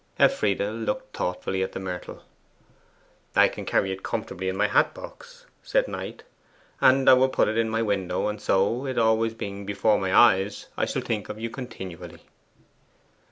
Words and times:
Elfride 0.17 0.59
looked 0.59 1.15
thoughtfully 1.15 1.61
at 1.61 1.73
the 1.73 1.79
myrtle. 1.79 2.23
'I 3.35 3.47
can 3.49 3.65
carry 3.67 3.91
it 3.91 4.01
comfortably 4.01 4.49
in 4.49 4.57
my 4.57 4.65
hat 4.65 4.95
box,' 4.95 5.45
said 5.61 5.87
Knight. 5.87 6.23
'And 6.81 7.07
I 7.07 7.13
will 7.13 7.29
put 7.29 7.47
it 7.47 7.55
in 7.55 7.69
my 7.69 7.83
window, 7.83 8.27
and 8.27 8.41
so, 8.41 8.87
it 8.87 8.95
being 8.95 8.97
always 8.97 9.33
before 9.35 9.99
my 9.99 10.11
eyes, 10.11 10.65
I 10.75 10.85
shall 10.85 11.03
think 11.03 11.29
of 11.29 11.39
you 11.39 11.51
continually. 11.51 12.23